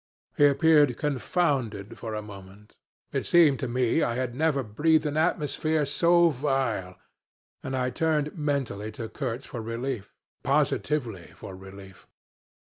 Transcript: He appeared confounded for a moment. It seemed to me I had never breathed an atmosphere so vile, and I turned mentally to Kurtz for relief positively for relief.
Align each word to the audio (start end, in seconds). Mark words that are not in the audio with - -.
He 0.35 0.47
appeared 0.47 0.97
confounded 0.97 1.95
for 1.99 2.15
a 2.15 2.23
moment. 2.23 2.75
It 3.11 3.23
seemed 3.27 3.59
to 3.59 3.67
me 3.67 4.01
I 4.01 4.15
had 4.15 4.33
never 4.33 4.63
breathed 4.63 5.05
an 5.05 5.15
atmosphere 5.15 5.85
so 5.85 6.29
vile, 6.29 6.95
and 7.61 7.75
I 7.77 7.91
turned 7.91 8.35
mentally 8.35 8.91
to 8.93 9.07
Kurtz 9.09 9.45
for 9.45 9.61
relief 9.61 10.11
positively 10.41 11.27
for 11.35 11.55
relief. 11.55 12.07